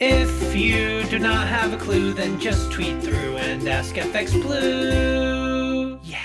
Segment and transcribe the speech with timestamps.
[0.00, 5.98] If you do not have a clue, then just tweet through and ask FX Blue.
[6.04, 6.20] Yeah.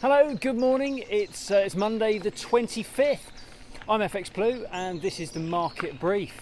[0.00, 1.04] Hello, good morning.
[1.10, 3.18] It's uh, it's Monday the 25th.
[3.86, 6.32] I'm FX Blue and this is the market brief.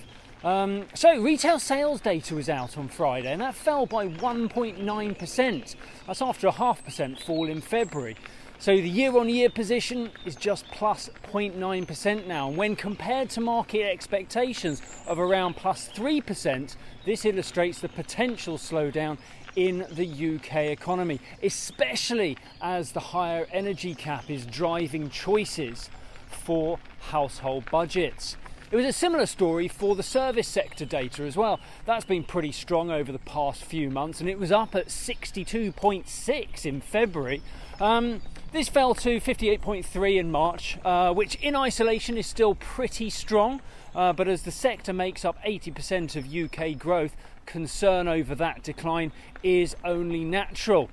[0.44, 5.74] Um, so, retail sales data was out on Friday and that fell by 1.9%.
[6.06, 8.16] That's after a half percent fall in February.
[8.60, 12.48] So, the year on year position is just plus 0.9% now.
[12.48, 16.74] And when compared to market expectations of around plus 3%,
[17.06, 19.18] this illustrates the potential slowdown
[19.54, 25.88] in the UK economy, especially as the higher energy cap is driving choices
[26.26, 28.36] for household budgets.
[28.70, 31.58] It was a similar story for the service sector data as well.
[31.86, 36.66] That's been pretty strong over the past few months and it was up at 62.6
[36.66, 37.40] in February.
[37.80, 38.20] Um,
[38.52, 43.60] this fell to 58.3 in March, uh, which in isolation is still pretty strong.
[43.94, 47.16] Uh, but as the sector makes up 80% of UK growth,
[47.46, 49.10] concern over that decline
[49.42, 50.88] is only natural.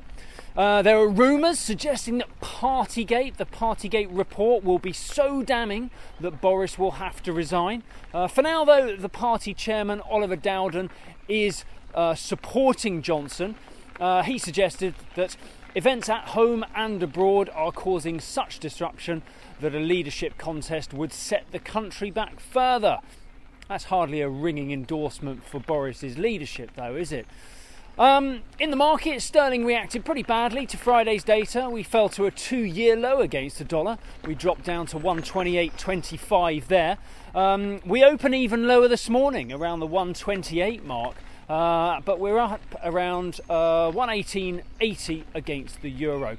[0.55, 6.39] Uh, there are rumours suggesting that Partygate, the Partygate report, will be so damning that
[6.39, 7.83] Boris will have to resign.
[8.13, 10.89] Uh, for now, though, the party chairman, Oliver Dowden,
[11.27, 13.55] is uh, supporting Johnson.
[13.99, 15.35] Uh, he suggested that
[15.75, 19.21] events at home and abroad are causing such disruption
[19.59, 22.99] that a leadership contest would set the country back further.
[23.67, 27.27] That's hardly a ringing endorsement for Boris's leadership, though, is it?
[27.97, 31.69] Um, in the market, sterling reacted pretty badly to Friday's data.
[31.69, 33.97] We fell to a two year low against the dollar.
[34.25, 36.97] We dropped down to 128.25 there.
[37.33, 41.15] Um, we open even lower this morning, around the 128 mark.
[41.47, 46.37] Uh, but we're up around uh, 118.80 against the euro.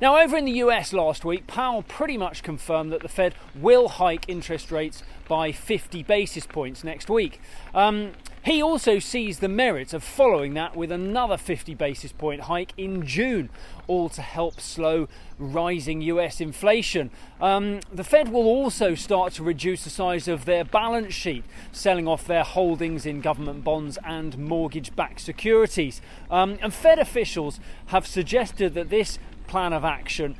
[0.00, 3.88] Now, over in the US last week, Powell pretty much confirmed that the Fed will
[3.88, 7.40] hike interest rates by 50 basis points next week.
[7.74, 12.72] Um, he also sees the merit of following that with another 50 basis point hike
[12.76, 13.50] in June,
[13.86, 17.10] all to help slow rising US inflation.
[17.40, 22.08] Um, the Fed will also start to reduce the size of their balance sheet, selling
[22.08, 26.00] off their holdings in government bonds and mortgage backed securities.
[26.30, 30.36] Um, and Fed officials have suggested that this plan of action.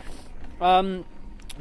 [0.60, 1.04] Um,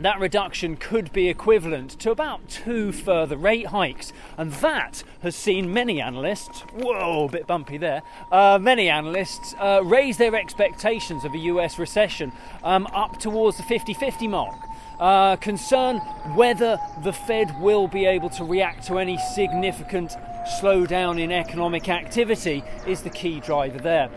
[0.05, 5.73] that reduction could be equivalent to about two further rate hikes, and that has seen
[5.73, 8.01] many analysts, whoa, a bit bumpy there,
[8.31, 12.31] uh, many analysts uh, raise their expectations of a US recession
[12.63, 14.57] um, up towards the 50 50 mark.
[14.99, 15.97] Uh, concern
[16.35, 20.11] whether the Fed will be able to react to any significant
[20.59, 24.09] slowdown in economic activity is the key driver there.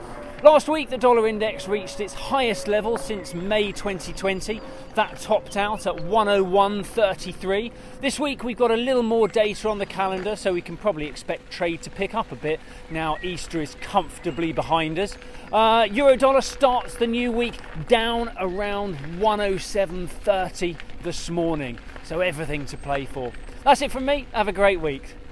[0.43, 4.61] Last week, the dollar index reached its highest level since May 2020.
[4.97, 7.71] That topped out at 101.33.
[8.01, 11.07] This week, we've got a little more data on the calendar, so we can probably
[11.07, 12.59] expect trade to pick up a bit
[12.91, 15.17] now Easter is comfortably behind us.
[15.53, 17.55] Uh, Euro dollar starts the new week
[17.87, 23.31] down around 107.30 this morning, so everything to play for.
[23.63, 24.27] That's it from me.
[24.33, 25.15] Have a great week.